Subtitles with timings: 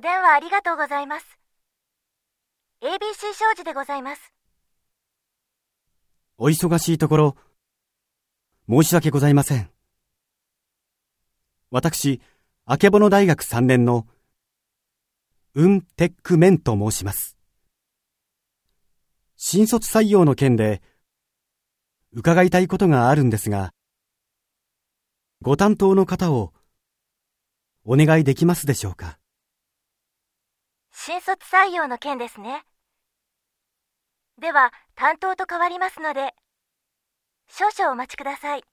[0.00, 1.26] お電話ありがとうございます。
[2.80, 4.32] ABC 商事でございます。
[6.38, 7.36] お忙しいところ、
[8.66, 9.70] 申し訳ございません。
[11.70, 12.22] 私、
[12.64, 14.06] あけぼの大学3年の、
[15.52, 17.36] ウン・テック・メンと申します。
[19.36, 20.80] 新卒採用の件で、
[22.12, 23.74] 伺いたいことがあるんですが、
[25.42, 26.54] ご担当の方を、
[27.84, 29.18] お願いできますでしょうか？
[31.02, 32.62] 新卒採用の件ですね。
[34.38, 36.34] では、担当と変わりますので、
[37.48, 38.64] 少々お待ちください。